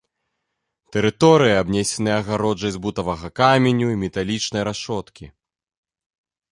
[0.95, 5.25] Тэрыторыя абнесеная агароджай з бутавага каменю і металічнай рашоткі.